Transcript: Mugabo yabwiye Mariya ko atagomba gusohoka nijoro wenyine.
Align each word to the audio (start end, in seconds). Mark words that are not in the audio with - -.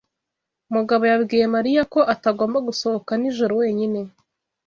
Mugabo 0.73 1.03
yabwiye 1.11 1.45
Mariya 1.55 1.81
ko 1.93 1.99
atagomba 2.13 2.57
gusohoka 2.67 3.11
nijoro 3.21 3.53
wenyine. 3.61 3.99